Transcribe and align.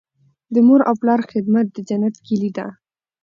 د 0.53 0.55
مور 0.67 0.81
او 0.89 0.95
پلار 1.01 1.19
خدمت 1.31 1.65
د 1.71 1.77
جنت 1.89 2.15
کیلي 2.25 2.51
ده. 2.57 2.67